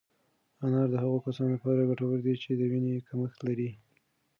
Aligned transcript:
انار 0.65 0.87
د 0.91 0.95
هغو 1.03 1.17
کسانو 1.25 1.53
لپاره 1.55 1.87
ګټور 1.89 2.17
دی 2.25 2.35
چې 2.43 2.49
د 2.53 2.61
وینې 2.71 3.05
کمښت 3.07 3.39
لري. 3.47 3.69